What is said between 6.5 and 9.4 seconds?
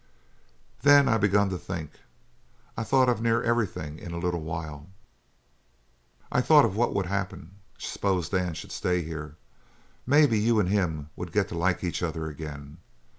of what would happen s'pose Dan should stay here.